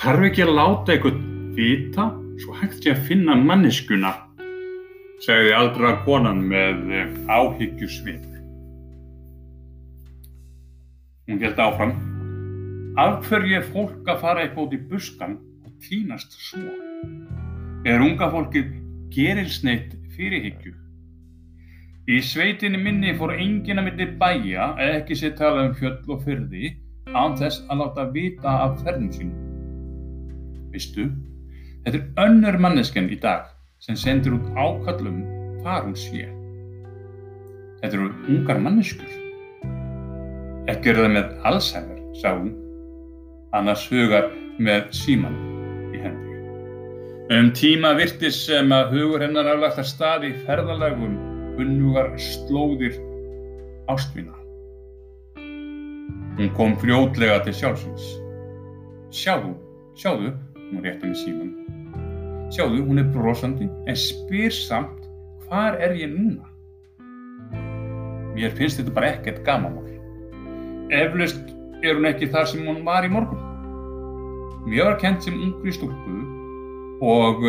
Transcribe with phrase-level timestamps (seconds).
[0.00, 2.06] Þarf ekki að láta einhvern vita
[2.40, 4.14] svo hægt sé að finna manneskuna,
[5.20, 8.22] segði aldra konan með áhyggjusvip.
[11.28, 11.92] Hún held áfram.
[12.96, 15.36] Af hverju er fólk að fara eitthvað út í buskan
[15.66, 16.72] og týnast svo?
[17.84, 18.72] Er unga fólkið
[19.12, 20.72] gerilsneitt fyrirhyggju?
[22.08, 26.24] Í sveitinni minni fór enginn að milli bæja eða ekki sér tala um fjöll og
[26.24, 26.72] fyrði
[27.12, 29.49] án þess að láta vita af ferðum sínum.
[30.74, 31.08] Vistu,
[31.84, 33.48] þetta er önnur manneskjan í dag
[33.82, 35.22] sem sendir út ákallum
[35.62, 36.26] hvar hún sé.
[37.80, 39.12] Þetta eru ungar manneskur.
[40.70, 42.52] Ekki er það með allsæðar, sá hún,
[43.56, 44.28] annars hugar
[44.60, 45.38] með síman
[45.96, 46.36] í hendi.
[47.34, 51.16] Um tíma virtis sem að hugur hennar aflagt að staði ferðalagum
[51.56, 53.00] kunnugar slóðir
[53.90, 54.36] ástvinna.
[56.38, 58.04] Hún kom fljótlega til sjálfsins.
[59.12, 59.56] Sjáðu,
[59.98, 60.30] sjáðu,
[60.70, 61.50] hún rétti með síman.
[62.50, 65.06] Sjáðu, hún er brosandi en spyr samt
[65.46, 66.46] hvar er ég núna?
[68.34, 69.86] Mér finnst þetta bara ekkert gamanmál.
[70.94, 73.46] Eflaust er hún ekki þar sem hún var í morgun.
[74.66, 76.18] Mér var kent sem ungri stúlku
[77.00, 77.46] og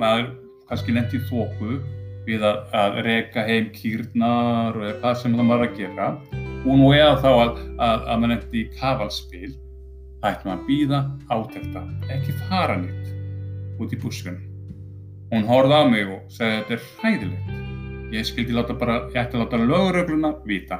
[0.00, 0.30] maður
[0.68, 1.78] kannski lendi þóku
[2.24, 6.06] við að, að reka heim kýrnar eða hvað sem það var að gera
[6.64, 9.52] og nú eða þá að, að, að maður lendi kavalspil
[10.24, 11.82] maður að býða átekta,
[12.14, 14.38] ekki fara nýtt út í buskan.
[15.32, 17.50] Hún horfði á mig og sagði þetta er hræðilegt.
[18.14, 20.78] Ég skildi láta bara, ég ætti að láta lögurögluna vita.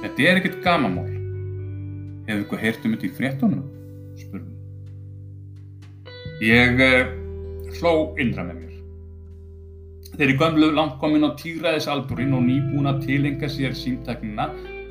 [0.00, 1.08] Þetta er ekkert gamanmál.
[2.26, 3.62] Hefur ykkur heyrt um þetta í fréttunum?
[4.20, 4.50] spurði.
[6.42, 7.12] Ég eh,
[7.78, 8.76] hló innra með mér.
[10.12, 14.50] Þeir eru gömlu langt komin á tígraðisaldurin og nýbúin að tilenga sér símtæknina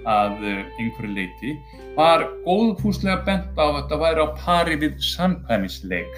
[0.10, 1.54] að eh, einhverju leiti
[1.98, 6.18] var góðfúslega bent á að þetta væri á pari við samkvæmisleik.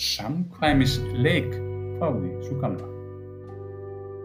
[0.00, 1.52] Samkvæmisleik,
[2.00, 2.90] hvaði svo gamla.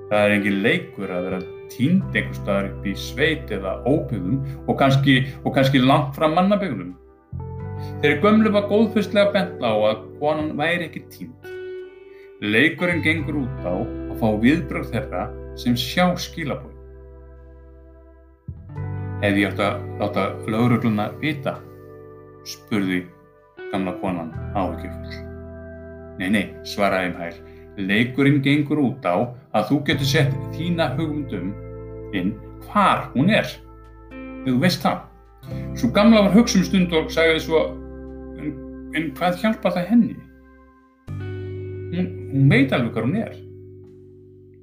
[0.09, 4.79] Það er engin leikur að vera tínd einhver staðar upp í sveit eða óbyggðum og
[4.79, 6.95] kannski, og kannski langt frá mannabyggðum.
[8.01, 11.53] Þeirri gömlu var góðfúslega bent á að konan væri ekki tínd.
[12.41, 15.23] Leikurinn gengur út á að fá viðbröð þeirra
[15.59, 16.78] sem sjá skilabóð.
[19.19, 21.57] Hefði ég átt að láta lögregluna vita?
[22.47, 23.01] spurði
[23.71, 25.17] gamla konan áhyggjufull.
[26.19, 27.41] Nei, nei, svaraði Mhær.
[27.79, 31.51] Leikurinn gengur út á að þú getur sett þína hugmyndum
[32.15, 32.33] inn
[32.69, 33.51] hvar hún er.
[34.47, 35.03] Þú veist það.
[35.75, 37.67] Svo gamla var hugsum stund og sagði svo,
[38.39, 38.55] en,
[38.95, 40.17] en hvað hjálpa það henni?
[41.91, 43.39] Hún, hún veit alveg hvað hún er.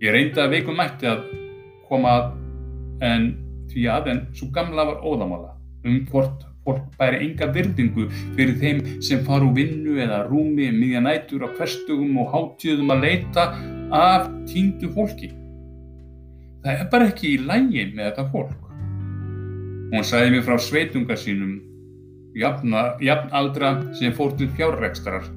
[0.01, 1.27] Ég reyndi að veikum mætti að
[1.89, 2.31] koma að,
[3.05, 3.35] en
[3.77, 5.53] því að en svo gamla var óðamála
[5.87, 11.03] um hvort fólk bæri enga virðingu fyrir þeim sem fara úr vinnu eða rúmi miðja
[11.05, 13.45] nætur á hverstugum og hátíðum að leita
[13.95, 15.31] af tíndu fólki.
[16.65, 18.63] Það er bara ekki í lægi með þetta fólk.
[19.93, 21.61] Hún sagði mér frá sveitunga sínum,
[22.35, 25.29] jafna, jafn aldra sem fór til fjárrekstrar,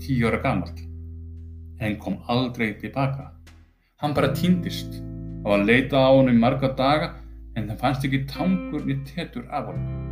[0.00, 0.80] tíu ára gamalt,
[1.84, 3.34] en kom aldrei tilbaka.
[4.00, 5.02] Hann bara týndist
[5.44, 7.12] og var leitað á hann í marga daga
[7.58, 10.06] en það fannst ekki tangur niður tetur af honum.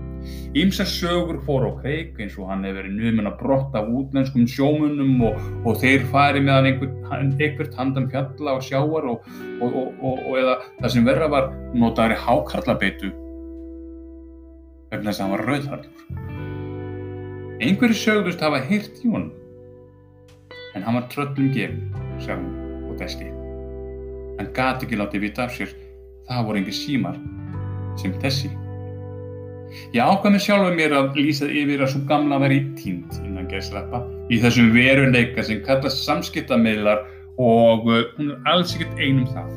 [0.57, 4.47] Ímsar sögur fór á kreik eins og hann hefur verið numin að brotta af útlenskum
[4.51, 5.37] sjómunum og,
[5.69, 9.29] og þeir fari með hann einhvern, einhvert handan fjalla og sjáar og,
[9.63, 13.13] og, og eða það sem verða var notaðri hákarlabeitu
[14.91, 15.93] vegna þess að hann var rauðharður.
[17.57, 19.33] Einhverju sögðust hafa heyrt í honum
[20.77, 21.87] en hann var tröllum gefin,
[22.21, 23.31] sagði hún og dæsti.
[24.37, 25.73] Hann gati ekki látið vita af sér,
[26.29, 27.19] það voru engi símar
[28.01, 28.51] sem þessi.
[29.95, 34.03] Ég ákvað mér sjálfur mér að lýsa yfir að svo gamla væri tínt innan gæslappa
[34.33, 37.05] í þessum veruleika sem kallast samskiptameðlar
[37.43, 39.53] og uh, hún er alls ekkert einum það.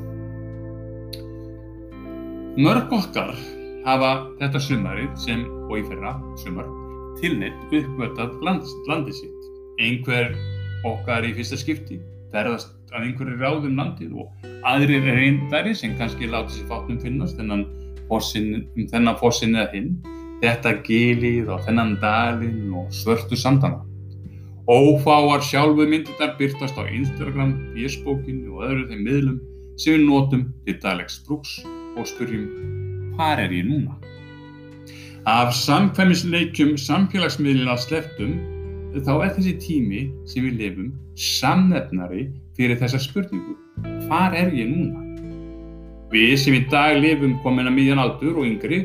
[2.59, 3.31] Mörg okkar
[3.85, 4.11] hafa
[4.41, 6.67] þetta sumarið sem og í fyrra sumar
[7.19, 9.47] tilnitt uppvötað land, landi sitt.
[9.79, 10.33] Einhver
[10.87, 12.01] okkar í fyrsta skipti
[12.33, 15.05] ferðast að einhverju ráðum landið og aðrir
[15.51, 17.65] þærri sem kannski láta sér fátnum finnast þennan
[18.09, 19.93] fossin, um þennan fossin eða hinn,
[20.41, 23.83] þetta gilið og þennan dalinn og svörtu sandana.
[24.69, 29.39] Ófáar sjálfu myndirnar byrtast á Instagram, Facebookinu og öðru þeim miðlum
[29.79, 31.55] sem við notum til daglegs brúks
[31.97, 32.45] og spurjum
[33.19, 33.97] hvað er ég núna?
[35.27, 38.37] Af samkvæmisleikjum samfélagsmiðlina sleftum
[38.97, 40.89] þá er þessi tími sem við lifum
[41.19, 43.55] samnefnari fyrir þessa spurningu.
[44.07, 45.05] Hvar er ég núna?
[46.09, 48.81] Við sem í dag lifum komin að miðjan aldur og yngri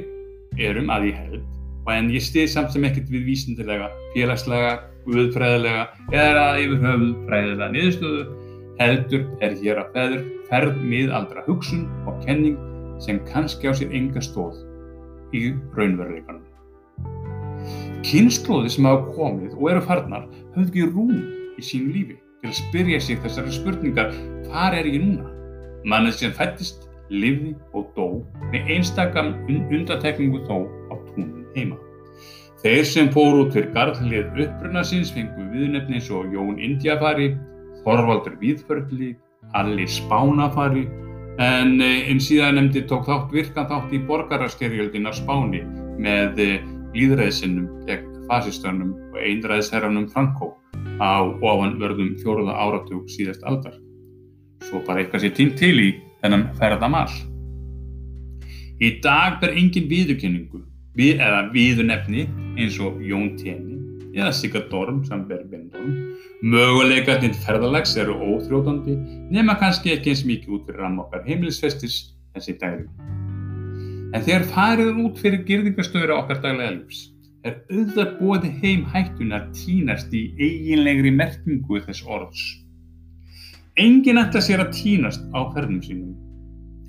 [0.61, 1.51] erum að ég held
[1.93, 5.83] en ég stið samt sem ekkert við vísindilega, félagslega, guðfræðilega
[6.17, 8.23] eða yfir höfuð fræðilega niðurstöðu
[8.79, 12.56] heldur er hér að feður ferð miðaldra hugsun og kenning
[13.05, 14.61] sem kannski á sér enga stóð
[15.37, 16.54] í raunveruleikanum.
[18.05, 21.15] Kynnslóði sem hafa komið og eru farnar höfðu ekki rúm
[21.59, 24.13] í sín lífi til að spyrja sig þessari spurningar
[24.49, 25.31] hvar er ég núna?
[25.89, 28.07] Mannið sem fættist, lifði og dó
[28.53, 31.77] með einstakam undatekningu þó á túnum heima.
[32.65, 37.35] Þeir sem fór út fyrir garðlið uppruna síns fengu viðnefni eins og Jón Indiafari,
[37.85, 39.11] Þorvaldur Víðförli,
[39.53, 40.87] Alli Spánafari
[41.45, 45.61] en einn síðan nefndi tók þátt virkan þátt í borgaraskerjöldin af Spáni
[46.01, 46.41] með
[46.94, 50.55] líðræðisinnum gegn fasistörnum og einræðisherranum Franco
[51.02, 53.76] á ofanverðum fjóruða áratug síðast aldar.
[54.64, 55.88] Svo bara eitthvað sé tímt til í
[56.23, 57.11] þennan ferðamál.
[58.82, 60.64] Í dag ber engin viðurkenningu
[60.99, 62.26] við, eða viðurnefni
[62.58, 63.81] eins og Jón Téni
[64.14, 65.94] eða Sigurd Dorm sem ber Bindorm.
[66.44, 68.96] Möguleikarnir ferðalags eru óþrótandi
[69.35, 72.00] nema kannski ekki eins mikið út fyrir rammokkar heimilisfestis
[72.35, 72.88] þessi dæri.
[74.15, 77.09] En þegar farið út fyrir girðingastöður á okkar daglega lífs
[77.45, 82.45] er auðvitað bóði heim hættun að tínast í eiginlegri merkingu þess orðs.
[83.81, 86.15] Engin ætti að sér að tínast á ferðum sínum.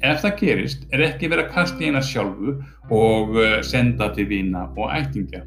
[0.05, 2.55] Ef það gerist er ekki verið að kasta í eina sjálfu
[2.93, 5.41] og senda til vina og ættingja.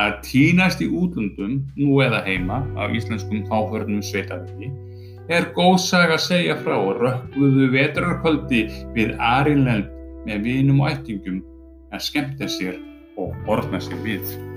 [0.00, 4.72] Að tínast í útlundum, nú eða heima, á íslenskum þáförnum sveitaviki,
[5.28, 8.62] er góð saga að segja frá rökkluðu vetrarkvöldi
[8.96, 9.92] við Arinlend
[10.26, 11.42] með vinum og ættingum
[11.92, 12.80] að skemmta sér
[13.20, 14.51] og orðna sér við.